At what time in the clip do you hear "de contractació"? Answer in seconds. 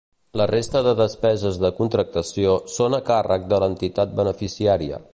1.65-2.57